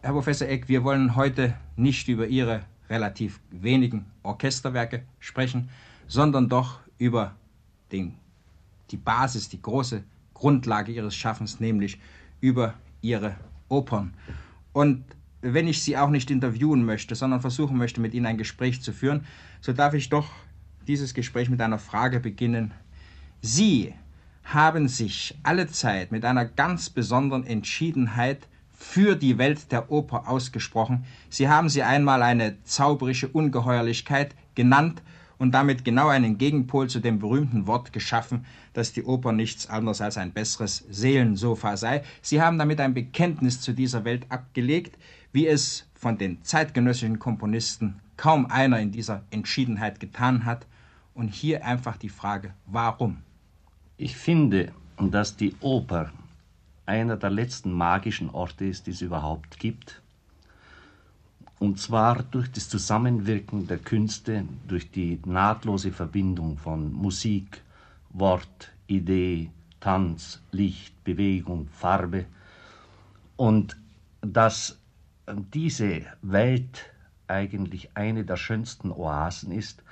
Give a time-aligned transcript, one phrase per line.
[0.00, 5.70] Herr Professor Eck, wir wollen heute nicht über Ihre relativ wenigen Orchesterwerke sprechen,
[6.06, 7.34] sondern doch über
[7.90, 8.14] den,
[8.92, 11.98] die Basis, die große Grundlage Ihres Schaffens, nämlich
[12.40, 13.34] über Ihre
[13.68, 14.14] Opern.
[14.72, 15.04] Und
[15.40, 18.92] wenn ich Sie auch nicht interviewen möchte, sondern versuchen möchte, mit Ihnen ein Gespräch zu
[18.92, 19.26] führen,
[19.60, 20.30] so darf ich doch
[20.86, 22.72] dieses Gespräch mit einer Frage beginnen.
[23.42, 23.94] Sie
[24.44, 28.46] haben sich alle Zeit mit einer ganz besonderen Entschiedenheit
[28.78, 31.04] für die Welt der Oper ausgesprochen.
[31.28, 35.02] Sie haben sie einmal eine zauberische Ungeheuerlichkeit genannt
[35.36, 40.00] und damit genau einen Gegenpol zu dem berühmten Wort geschaffen, dass die Oper nichts anderes
[40.00, 42.02] als ein besseres Seelensofa sei.
[42.22, 44.96] Sie haben damit ein Bekenntnis zu dieser Welt abgelegt,
[45.32, 50.66] wie es von den zeitgenössischen Komponisten kaum einer in dieser Entschiedenheit getan hat.
[51.14, 53.18] Und hier einfach die Frage, warum?
[53.96, 56.12] Ich finde, dass die Oper
[56.88, 60.00] einer der letzten magischen Orte ist, die es überhaupt gibt.
[61.58, 67.62] Und zwar durch das Zusammenwirken der Künste, durch die nahtlose Verbindung von Musik,
[68.10, 72.24] Wort, Idee, Tanz, Licht, Bewegung, Farbe.
[73.36, 73.76] Und
[74.22, 74.78] dass
[75.26, 76.86] diese Welt
[77.26, 79.82] eigentlich eine der schönsten Oasen ist,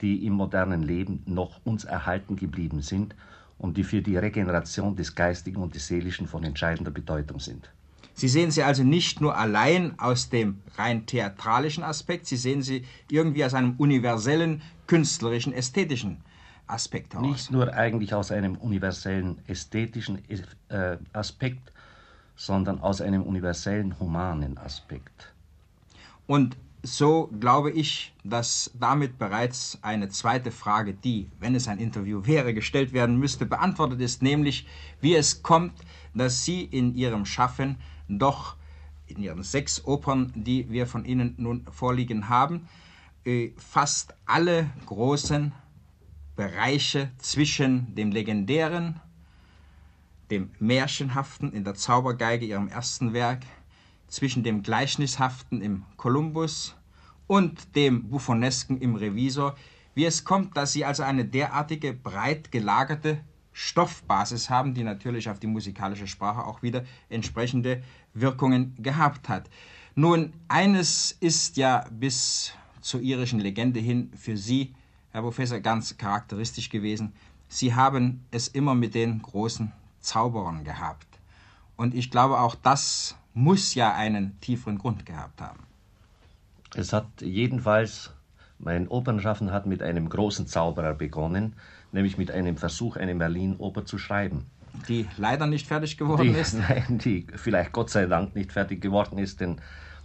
[0.00, 3.16] die im modernen Leben noch uns erhalten geblieben sind
[3.58, 7.70] und die für die Regeneration des Geistigen und des Seelischen von entscheidender Bedeutung sind.
[8.14, 12.84] Sie sehen sie also nicht nur allein aus dem rein theatralischen Aspekt, Sie sehen sie
[13.10, 16.18] irgendwie aus einem universellen, künstlerischen, ästhetischen
[16.66, 17.26] Aspekt heraus.
[17.26, 20.22] Nicht nur eigentlich aus einem universellen, ästhetischen
[20.68, 21.72] äh, Aspekt,
[22.36, 25.32] sondern aus einem universellen, humanen Aspekt.
[26.26, 32.26] Und so glaube ich, dass damit bereits eine zweite Frage, die, wenn es ein Interview
[32.26, 34.66] wäre, gestellt werden müsste, beantwortet ist, nämlich
[35.00, 35.72] wie es kommt,
[36.14, 37.76] dass Sie in Ihrem Schaffen
[38.08, 38.56] doch
[39.06, 42.68] in Ihren sechs Opern, die wir von Ihnen nun vorliegen haben,
[43.24, 45.52] äh, fast alle großen
[46.36, 49.00] Bereiche zwischen dem legendären,
[50.30, 53.42] dem märchenhaften in der Zaubergeige, Ihrem ersten Werk,
[54.08, 56.76] zwischen dem Gleichnishaften im Kolumbus
[57.26, 59.56] und dem Buffonesken im Revisor,
[59.94, 63.18] wie es kommt, dass sie also eine derartige breit gelagerte
[63.52, 69.48] Stoffbasis haben, die natürlich auf die musikalische Sprache auch wieder entsprechende Wirkungen gehabt hat.
[69.94, 72.52] Nun, eines ist ja bis
[72.82, 74.74] zur irischen Legende hin für Sie,
[75.10, 77.14] Herr Professor, ganz charakteristisch gewesen.
[77.48, 81.06] Sie haben es immer mit den großen Zauberern gehabt.
[81.76, 85.66] Und ich glaube, auch das muss ja einen tieferen Grund gehabt haben.
[86.74, 88.14] Es hat jedenfalls,
[88.58, 91.54] mein Opernschaffen hat mit einem großen Zauberer begonnen,
[91.92, 94.46] nämlich mit einem Versuch, eine Berlin-Oper zu schreiben.
[94.88, 96.54] Die leider nicht fertig geworden die, ist?
[96.54, 99.60] Nein, die vielleicht Gott sei Dank nicht fertig geworden ist, denn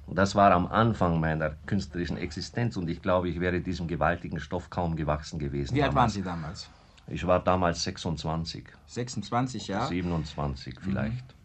[0.07, 4.69] das war am Anfang meiner künstlerischen Existenz und ich glaube, ich wäre diesem gewaltigen Stoff
[4.69, 5.73] kaum gewachsen gewesen.
[5.75, 6.69] Wie alt waren Sie damals?
[7.07, 8.65] Ich war damals 26.
[8.87, 9.87] 26, ja?
[9.87, 11.27] 27 vielleicht.
[11.27, 11.40] Mhm.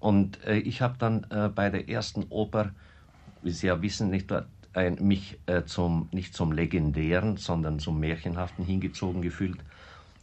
[0.00, 2.70] Und äh, ich habe dann äh, bei der ersten Oper,
[3.42, 4.32] wie Sie ja wissen, nicht,
[4.74, 9.58] ein, mich äh, zum, nicht zum Legendären, sondern zum Märchenhaften hingezogen gefühlt.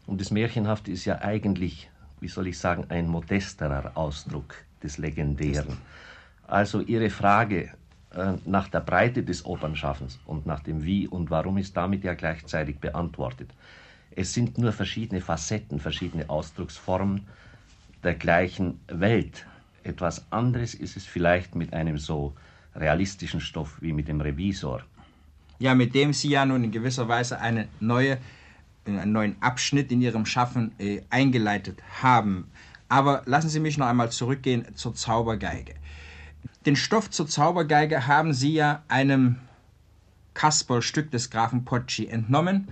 [0.07, 1.89] Und das Märchenhafte ist ja eigentlich,
[2.19, 5.77] wie soll ich sagen, ein modesterer Ausdruck des Legendären.
[6.47, 7.71] Also Ihre Frage
[8.13, 12.13] äh, nach der Breite des Opernschaffens und nach dem Wie und Warum ist damit ja
[12.13, 13.49] gleichzeitig beantwortet.
[14.13, 17.27] Es sind nur verschiedene Facetten, verschiedene Ausdrucksformen
[18.03, 19.45] der gleichen Welt,
[19.84, 22.34] etwas anderes ist es vielleicht mit einem so
[22.75, 24.84] realistischen Stoff wie mit dem Revisor.
[25.59, 28.18] Ja, mit dem Sie ja nun in gewisser Weise eine neue,
[28.86, 32.50] einen neuen Abschnitt in Ihrem Schaffen äh, eingeleitet haben.
[32.90, 35.75] Aber lassen Sie mich noch einmal zurückgehen zur Zaubergeige.
[36.66, 39.38] Den Stoff zur Zaubergeige haben Sie ja einem
[40.34, 42.69] Kasperlstück des Grafen Pocci entnommen.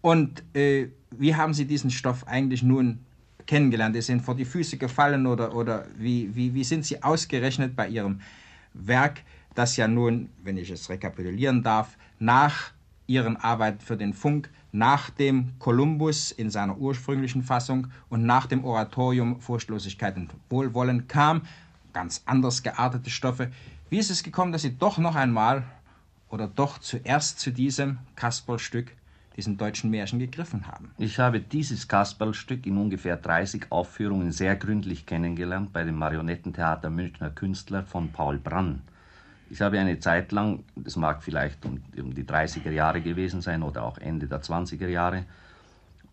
[0.00, 3.00] Und äh, wie haben Sie diesen Stoff eigentlich nun
[3.46, 3.96] kennengelernt?
[3.96, 7.88] Ist Ihnen vor die Füße gefallen oder, oder wie, wie, wie sind Sie ausgerechnet bei
[7.88, 8.20] Ihrem
[8.72, 9.22] Werk,
[9.54, 12.72] das ja nun, wenn ich es rekapitulieren darf, nach
[13.06, 18.64] Ihren Arbeiten für den Funk, nach dem Kolumbus in seiner ursprünglichen Fassung und nach dem
[18.64, 21.42] Oratorium Furchtlosigkeit und Wohlwollen kam,
[21.92, 23.52] ganz anders geartete Stoffe.
[23.90, 25.62] Wie ist es gekommen, dass Sie doch noch einmal
[26.28, 28.90] oder doch zuerst zu diesem Kasperlstück
[29.36, 30.90] diesen deutschen Märchen gegriffen haben.
[30.98, 37.30] Ich habe dieses Kasperlstück in ungefähr 30 Aufführungen sehr gründlich kennengelernt bei dem Marionettentheater Münchner
[37.30, 38.82] Künstler von Paul Brann.
[39.50, 43.62] Ich habe eine Zeit lang, das mag vielleicht um, um die 30er Jahre gewesen sein
[43.62, 45.24] oder auch Ende der 20er Jahre,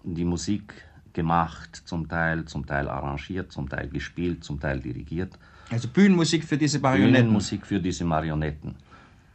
[0.04, 0.74] die Musik
[1.14, 5.38] gemacht, zum Teil, zum Teil arrangiert, zum Teil gespielt, zum Teil dirigiert.
[5.70, 7.14] Also Bühnenmusik für diese Marionetten.
[7.14, 8.76] Bühnenmusik für diese Marionetten.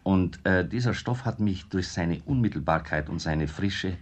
[0.07, 3.97] Und äh, dieser Stoff hat mich durch seine Unmittelbarkeit und seine Frische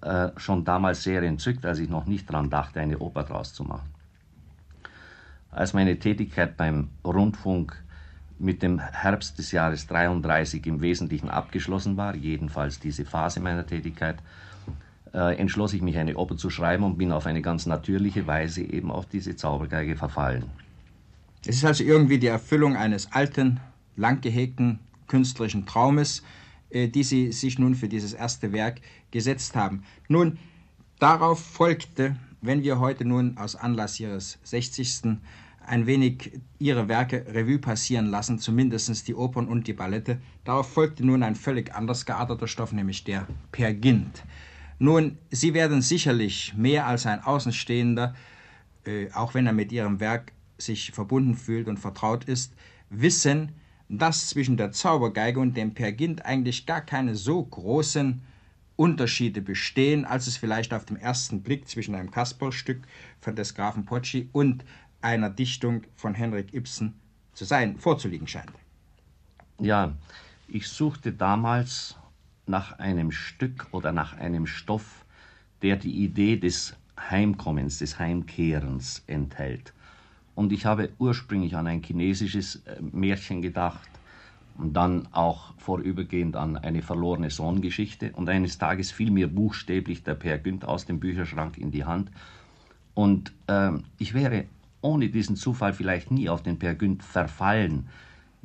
[0.00, 3.64] äh, schon damals sehr entzückt, als ich noch nicht daran dachte, eine Oper draus zu
[3.64, 3.88] machen.
[5.50, 7.82] Als meine Tätigkeit beim Rundfunk
[8.38, 14.18] mit dem Herbst des Jahres 33 im Wesentlichen abgeschlossen war, jedenfalls diese Phase meiner Tätigkeit,
[15.12, 18.62] äh, entschloss ich mich, eine Oper zu schreiben und bin auf eine ganz natürliche Weise
[18.62, 20.44] eben auf diese Zaubergeige verfallen.
[21.44, 23.58] Es ist also irgendwie die Erfüllung eines alten,
[23.96, 26.22] lang gehegten künstlerischen Traumes,
[26.70, 28.80] äh, die Sie sich nun für dieses erste Werk
[29.10, 29.84] gesetzt haben.
[30.08, 30.38] Nun,
[30.98, 35.18] darauf folgte, wenn wir heute nun aus Anlass Ihres 60.
[35.66, 41.06] ein wenig Ihre Werke Revue passieren lassen, zumindest die Opern und die Ballette, darauf folgte
[41.06, 44.24] nun ein völlig anders gearteter Stoff, nämlich der Per Gint.
[44.78, 48.14] Nun, Sie werden sicherlich mehr als ein Außenstehender,
[48.84, 52.52] äh, auch wenn er mit Ihrem Werk sich verbunden fühlt und vertraut ist,
[52.90, 53.52] wissen,
[53.88, 58.22] dass zwischen der Zaubergeige und dem Pergint eigentlich gar keine so großen
[58.76, 62.82] Unterschiede bestehen, als es vielleicht auf den ersten Blick zwischen einem Kasperlstück
[63.20, 64.64] von des Grafen Pocci und
[65.00, 66.94] einer Dichtung von Henrik Ibsen
[67.34, 68.52] zu sein, vorzuliegen scheint.
[69.60, 69.92] Ja,
[70.48, 71.96] ich suchte damals
[72.46, 75.04] nach einem Stück oder nach einem Stoff,
[75.62, 79.72] der die Idee des Heimkommens, des Heimkehrens enthält.
[80.34, 83.88] Und ich habe ursprünglich an ein chinesisches äh, Märchen gedacht
[84.58, 88.12] und dann auch vorübergehend an eine verlorene Sohngeschichte.
[88.12, 92.10] Und eines Tages fiel mir buchstäblich der Per Günd aus dem Bücherschrank in die Hand.
[92.94, 94.44] Und äh, ich wäre
[94.80, 97.88] ohne diesen Zufall vielleicht nie auf den Per Günd verfallen,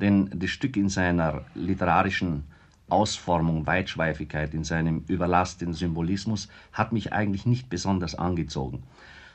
[0.00, 2.44] denn das Stück in seiner literarischen
[2.88, 8.82] Ausformung, Weitschweifigkeit, in seinem überlasteten Symbolismus hat mich eigentlich nicht besonders angezogen.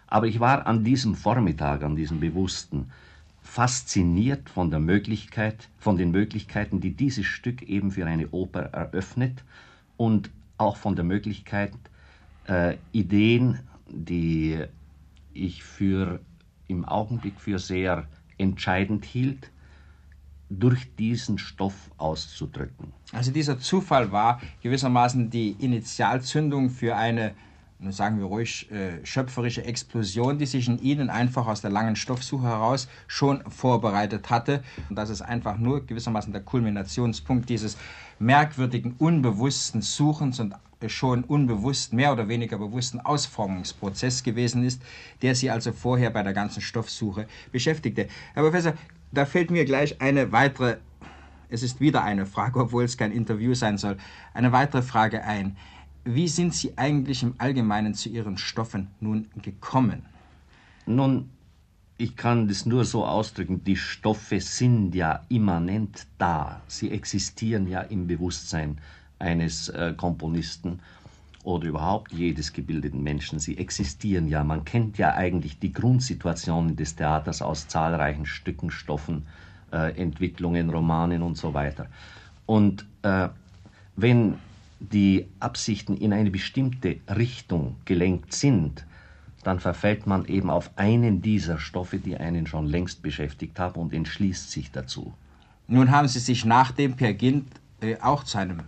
[0.07, 2.91] Aber ich war an diesem Vormittag, an diesem bewussten,
[3.41, 9.43] fasziniert von der Möglichkeit, von den Möglichkeiten, die dieses Stück eben für eine Oper eröffnet
[9.97, 11.73] und auch von der Möglichkeit,
[12.47, 14.63] äh, Ideen, die
[15.33, 16.19] ich für
[16.67, 19.51] im Augenblick für sehr entscheidend hielt,
[20.49, 22.93] durch diesen Stoff auszudrücken.
[23.11, 27.33] Also dieser Zufall war gewissermaßen die Initialzündung für eine
[27.89, 32.43] sagen wir ruhig, äh, schöpferische Explosion, die sich in ihnen einfach aus der langen Stoffsuche
[32.43, 34.63] heraus schon vorbereitet hatte.
[34.89, 37.77] Und das ist einfach nur gewissermaßen der Kulminationspunkt dieses
[38.17, 40.55] merkwürdigen, unbewussten Suchens und
[40.87, 44.81] schon unbewusst, mehr oder weniger bewussten Ausformungsprozess gewesen ist,
[45.21, 48.07] der sie also vorher bei der ganzen Stoffsuche beschäftigte.
[48.33, 48.73] Herr Professor,
[49.11, 50.77] da fällt mir gleich eine weitere,
[51.49, 53.97] es ist wieder eine Frage, obwohl es kein Interview sein soll,
[54.33, 55.57] eine weitere Frage ein.
[56.07, 60.03] Wie sind Sie eigentlich im Allgemeinen zu Ihren Stoffen nun gekommen?
[60.85, 61.31] Nun,
[61.97, 66.61] ich kann das nur so ausdrücken, die Stoffe sind ja immanent da.
[66.67, 68.77] Sie existieren ja im Bewusstsein
[69.17, 70.79] eines äh, Komponisten
[71.43, 73.39] oder überhaupt jedes gebildeten Menschen.
[73.39, 74.43] Sie existieren ja.
[74.43, 79.25] Man kennt ja eigentlich die Grundsituationen des Theaters aus zahlreichen Stücken, Stoffen,
[79.71, 81.87] äh, Entwicklungen, Romanen und so weiter.
[82.45, 83.29] Und äh,
[83.95, 84.35] wenn
[84.89, 88.85] die Absichten in eine bestimmte Richtung gelenkt sind,
[89.43, 93.93] dann verfällt man eben auf einen dieser Stoffe, die einen schon längst beschäftigt haben und
[93.93, 95.13] entschließt sich dazu.
[95.67, 97.47] Nun haben Sie sich nach dem Per Gint
[97.81, 98.61] äh, auch zu einem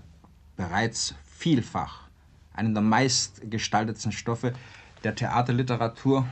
[0.56, 2.08] bereits vielfach,
[2.54, 4.54] einem der meistgestaltetsten Stoffe
[5.04, 6.28] der Theaterliteratur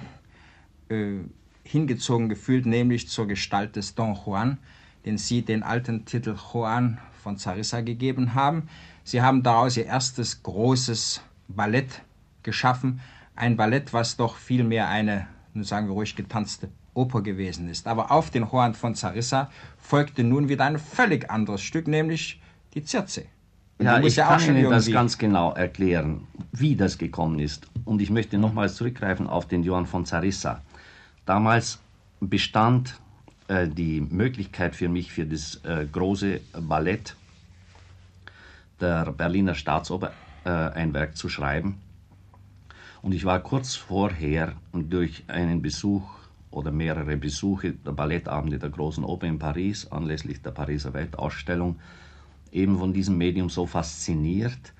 [0.89, 1.19] äh,
[1.63, 4.57] hingezogen gefühlt, nämlich zur Gestalt des Don Juan,
[5.05, 8.69] den Sie den alten Titel Juan von Zarissa gegeben haben.
[9.05, 12.01] Sie haben daraus ihr erstes großes Ballett
[12.41, 13.01] geschaffen,
[13.35, 17.87] ein Ballett, was doch vielmehr eine, nun sagen wir ruhig, getanzte Oper gewesen ist.
[17.87, 22.41] Aber auf den Juan von Zarissa folgte nun wieder ein völlig anderes Stück, nämlich
[22.73, 23.25] die Circe.
[23.79, 27.67] Ja, ich ja kann Ihnen das ganz genau erklären, wie das gekommen ist.
[27.83, 30.63] Und ich möchte nochmals zurückgreifen auf den Johann von Zarissa.
[31.27, 31.79] Damals
[32.21, 32.99] bestand
[33.49, 37.15] äh, die Möglichkeit für mich, für das äh, große Ballett
[38.79, 40.11] der Berliner Staatsoper
[40.43, 41.77] äh, ein Werk zu schreiben.
[43.01, 46.09] Und ich war kurz vorher durch einen Besuch
[46.51, 51.79] oder mehrere Besuche der Ballettabende der Großen Oper in Paris anlässlich der Pariser Weltausstellung
[52.51, 54.73] eben von diesem Medium so fasziniert,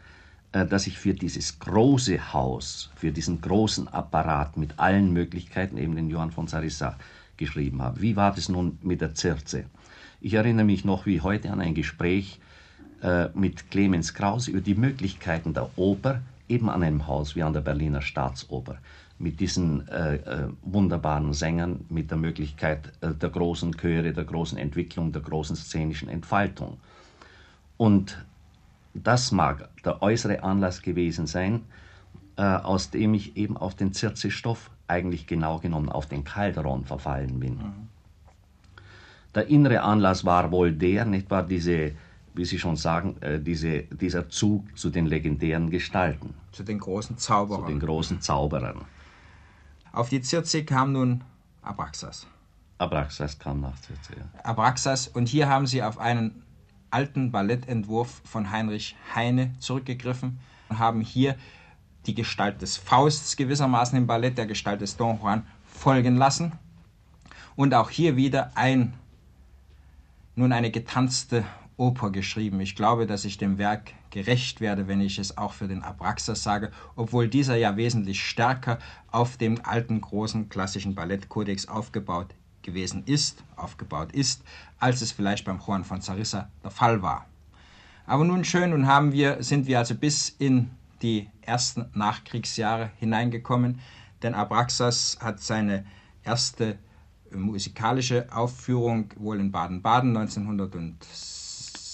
[0.54, 5.96] äh, dass ich für dieses große Haus, für diesen großen Apparat mit allen Möglichkeiten eben
[5.96, 6.98] den Johann von Sarissa
[7.38, 8.02] geschrieben habe.
[8.02, 9.66] Wie war das nun mit der Zirze?
[10.22, 12.40] Ich erinnere mich noch wie heute an ein Gespräch
[13.06, 17.54] äh, mit Clemens Krause über die Möglichkeiten der Oper eben an einem Haus wie an
[17.54, 18.78] der Berliner Staatsoper.
[19.18, 24.58] mit diesen äh, äh, wunderbaren Sängern, mit der Möglichkeit äh, der großen Chöre, der großen
[24.58, 26.78] Entwicklung, der großen szenischen Entfaltung.
[27.78, 28.26] Und
[28.94, 31.62] das mag der äußere Anlass gewesen sein,
[32.38, 37.54] aus dem ich eben auf den Zirze-Stoff, eigentlich genau genommen auf den Calderon verfallen bin.
[37.54, 37.88] Mhm.
[39.34, 41.92] Der innere Anlass war wohl der, nicht wahr, diese,
[42.36, 46.34] wie Sie schon sagen, äh, diese, dieser Zug zu den legendären Gestalten.
[46.52, 47.66] Zu den großen Zauberern.
[47.66, 48.82] Zu den großen Zauberern.
[49.92, 51.24] Auf die Circe kam nun
[51.62, 52.28] Abraxas.
[52.78, 54.40] Abraxas kam nach Circe, ja.
[54.44, 56.44] Abraxas, und hier haben Sie auf einen
[56.92, 60.40] alten Ballettentwurf von Heinrich Heine zurückgegriffen
[60.70, 61.36] und haben hier
[62.06, 66.52] die Gestalt des Fausts gewissermaßen im Ballett der Gestalt des Don Juan folgen lassen.
[67.56, 68.94] Und auch hier wieder ein,
[70.36, 71.46] nun eine getanzte
[71.78, 72.60] Oper geschrieben.
[72.62, 76.42] Ich glaube, dass ich dem Werk gerecht werde, wenn ich es auch für den Abraxas
[76.42, 78.80] sage, obwohl dieser ja wesentlich stärker
[79.12, 84.44] auf dem alten großen klassischen Ballettkodex aufgebaut gewesen ist, aufgebaut ist,
[84.80, 87.26] als es vielleicht beim Juan von Zarissa der Fall war.
[88.08, 93.80] Aber nun schön, nun haben wir, sind wir also bis in die ersten Nachkriegsjahre hineingekommen,
[94.24, 95.86] denn Abraxas hat seine
[96.24, 96.78] erste
[97.32, 100.14] musikalische Aufführung wohl in Baden-Baden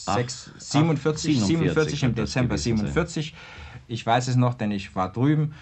[0.08, 3.36] 1947, 47, 47 im Dezember 47.
[3.88, 5.54] Ich weiß es noch, denn ich war drüben.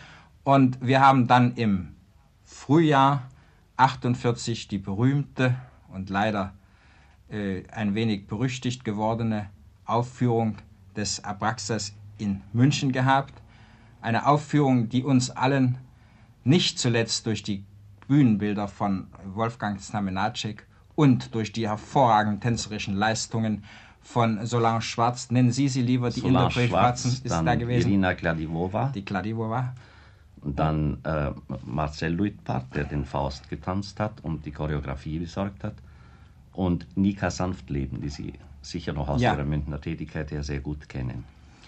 [0.43, 1.96] Und wir haben dann im
[2.43, 3.29] Frühjahr
[3.77, 5.55] 48 die berühmte
[5.88, 6.53] und leider
[7.29, 9.50] äh, ein wenig berüchtigt gewordene
[9.86, 10.58] Aufführung
[10.96, 13.34] des Abraxas in München gehabt.
[14.01, 15.77] Eine Aufführung, die uns allen
[16.43, 17.63] nicht zuletzt durch die
[18.08, 20.65] Bühnenbilder von Wolfgang Znamenacek
[20.96, 23.63] und durch die hervorragenden tänzerischen Leistungen
[24.01, 27.89] von Solange Schwarz, nennen Sie sie lieber, die Solange Schwarzen ist da gewesen.
[27.89, 28.91] Irina Kladivova.
[28.94, 29.74] Die Kladivova.
[30.41, 31.32] Dann äh,
[31.65, 35.75] Marcel Luitpart, der den Faust getanzt hat und die Choreografie besorgt hat.
[36.53, 39.34] Und Nika Sanftleben, die Sie sicher noch aus ja.
[39.34, 41.25] Ihrer Münchner Tätigkeit her sehr gut kennen.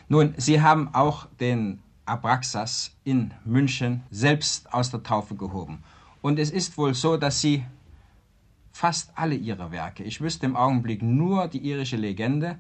[0.08, 5.84] Nun, Sie haben auch den Abraxas in München selbst aus der Taufe gehoben.
[6.22, 7.64] Und es ist wohl so, dass Sie
[8.72, 12.58] fast alle Ihre Werke, ich wüsste im Augenblick nur die irische Legende,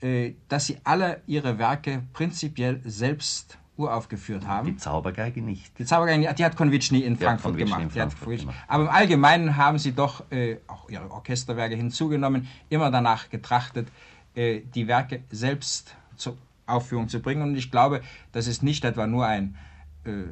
[0.00, 4.68] äh, dass Sie alle Ihre Werke prinzipiell selbst uraufgeführt haben.
[4.68, 5.78] Die Zaubergeige nicht.
[5.78, 7.82] Die Zaubergeige, die hat Konvitschny in Frankfurt gemacht.
[7.82, 8.56] In Frankfurt gemacht.
[8.68, 13.88] Aber im Allgemeinen haben sie doch äh, auch ihre Orchesterwerke hinzugenommen, immer danach getrachtet,
[14.34, 17.42] äh, die Werke selbst zur Aufführung zu bringen.
[17.42, 18.00] Und ich glaube,
[18.32, 19.56] das ist nicht etwa nur ein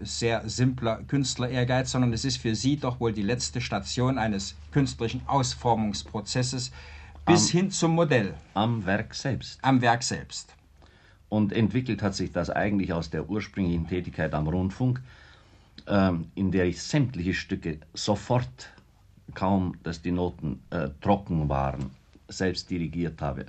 [0.02, 5.22] sehr simpler Künstler-Ehrgeiz, sondern es ist für sie doch wohl die letzte Station eines künstlerischen
[5.26, 6.72] Ausformungsprozesses
[7.26, 8.34] bis am, hin zum Modell.
[8.54, 9.58] Am Werk selbst.
[9.62, 10.54] Am Werk selbst.
[11.28, 15.00] Und entwickelt hat sich das eigentlich aus der ursprünglichen Tätigkeit am Rundfunk,
[15.86, 18.70] ähm, in der ich sämtliche Stücke sofort,
[19.34, 21.90] kaum dass die Noten äh, trocken waren,
[22.28, 23.46] selbst dirigiert habe.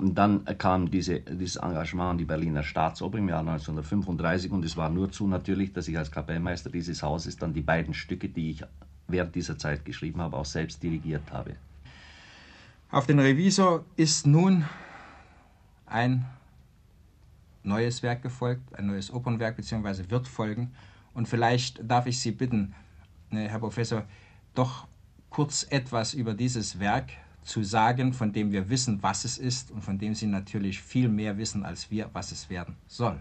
[0.00, 4.74] Und dann kam diese, dieses Engagement an die Berliner Staatsoper im Jahr 1935 und es
[4.78, 8.52] war nur zu natürlich, dass ich als Kapellmeister dieses Hauses dann die beiden Stücke, die
[8.52, 8.64] ich
[9.08, 11.56] während dieser Zeit geschrieben habe, auch selbst dirigiert habe.
[12.90, 14.64] Auf den Revisor ist nun
[15.84, 16.24] ein
[17.62, 20.72] neues Werk gefolgt, ein neues Opernwerk, beziehungsweise wird folgen.
[21.12, 22.74] Und vielleicht darf ich Sie bitten,
[23.32, 24.04] äh, Herr Professor,
[24.54, 24.86] doch
[25.28, 27.10] kurz etwas über dieses Werk
[27.42, 31.08] zu sagen, von dem wir wissen, was es ist und von dem Sie natürlich viel
[31.08, 33.20] mehr wissen als wir, was es werden soll.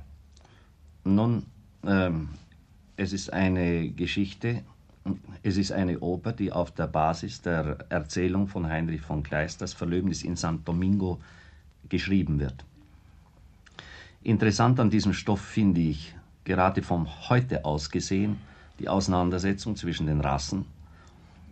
[1.03, 1.45] Nun,
[1.85, 2.29] ähm,
[2.97, 4.63] es ist eine Geschichte,
[5.41, 9.73] es ist eine Oper, die auf der Basis der Erzählung von Heinrich von Kleist, das
[9.73, 11.19] Verlöbnis in San Domingo,
[11.87, 12.65] geschrieben wird.
[14.21, 18.37] Interessant an diesem Stoff finde ich, gerade vom heute aus gesehen,
[18.79, 20.65] die Auseinandersetzung zwischen den Rassen,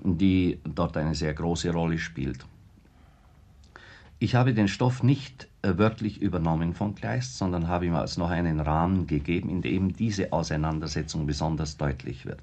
[0.03, 2.45] die dort eine sehr große Rolle spielt.
[4.19, 8.29] Ich habe den Stoff nicht äh, wörtlich übernommen von Kleist, sondern habe ihm als noch
[8.29, 12.41] einen Rahmen gegeben, in dem diese Auseinandersetzung besonders deutlich wird.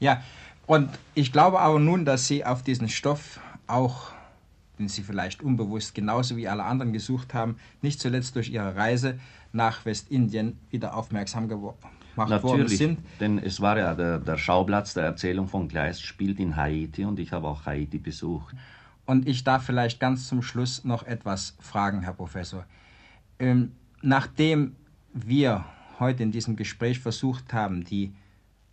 [0.00, 0.22] Ja,
[0.66, 4.12] und ich glaube aber nun, dass Sie auf diesen Stoff auch
[4.78, 9.18] den Sie vielleicht unbewusst genauso wie alle anderen gesucht haben, nicht zuletzt durch Ihre Reise
[9.52, 11.76] nach Westindien wieder aufmerksam gemacht
[12.16, 12.98] Natürlich, worden sind.
[13.20, 17.18] Denn es war ja der, der Schauplatz der Erzählung von Kleist spielt in Haiti und
[17.18, 18.54] ich habe auch Haiti besucht.
[19.06, 22.64] Und ich darf vielleicht ganz zum Schluss noch etwas fragen, Herr Professor.
[23.38, 24.76] Ähm, nachdem
[25.12, 25.64] wir
[25.98, 28.12] heute in diesem Gespräch versucht haben, die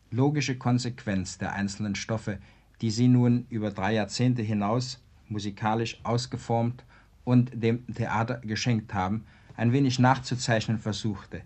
[0.10, 2.40] logische Konsequenz der einzelnen Stoffe,
[2.82, 6.84] die Sie nun über drei Jahrzehnte hinaus musikalisch ausgeformt
[7.24, 11.42] und dem Theater geschenkt haben, ein wenig nachzuzeichnen versuchte.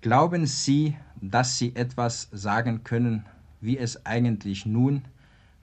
[0.00, 3.26] Glauben Sie, dass Sie etwas sagen können,
[3.60, 5.02] wie es eigentlich nun,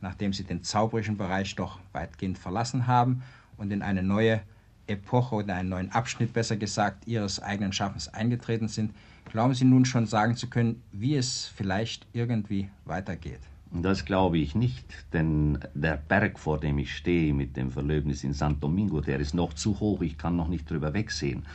[0.06, 3.24] nachdem Sie den zauberischen Bereich doch weitgehend verlassen haben
[3.58, 4.42] und in eine neue
[4.86, 8.94] Epoche oder einen neuen Abschnitt, besser gesagt, Ihres eigenen Schaffens eingetreten sind,
[9.32, 13.40] glauben Sie nun schon sagen zu können, wie es vielleicht irgendwie weitergeht?
[13.72, 18.34] Das glaube ich nicht, denn der Berg, vor dem ich stehe mit dem Verlöbnis in
[18.34, 21.48] San Domingo, der ist noch zu hoch, ich kann noch nicht drüber wegsehen.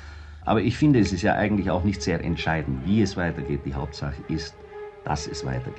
[0.45, 3.61] Aber ich finde, es ist ja eigentlich auch nicht sehr entscheidend, wie es weitergeht.
[3.65, 4.57] Die Hauptsache ist,
[5.05, 5.79] dass es weitergeht.